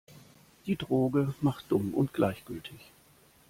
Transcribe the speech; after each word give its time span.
Die 0.65 0.75
Droge 0.77 1.31
macht 1.41 1.65
dumm 1.69 1.93
und 1.93 2.11
gleichgültig. 2.11 2.91